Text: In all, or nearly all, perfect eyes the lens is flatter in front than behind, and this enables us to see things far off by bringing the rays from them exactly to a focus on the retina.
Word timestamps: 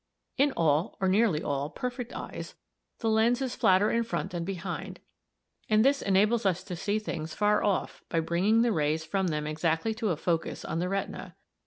In 0.35 0.51
all, 0.57 0.97
or 0.99 1.07
nearly 1.07 1.43
all, 1.43 1.69
perfect 1.69 2.11
eyes 2.11 2.55
the 3.01 3.07
lens 3.07 3.39
is 3.39 3.55
flatter 3.55 3.91
in 3.91 4.01
front 4.03 4.31
than 4.31 4.43
behind, 4.43 4.99
and 5.69 5.85
this 5.85 6.01
enables 6.01 6.43
us 6.43 6.63
to 6.63 6.75
see 6.75 6.97
things 6.97 7.35
far 7.35 7.63
off 7.63 8.01
by 8.09 8.19
bringing 8.19 8.63
the 8.63 8.71
rays 8.71 9.05
from 9.05 9.27
them 9.27 9.45
exactly 9.45 9.93
to 9.93 10.09
a 10.09 10.17
focus 10.17 10.65
on 10.65 10.79
the 10.79 10.89
retina. 10.89 11.35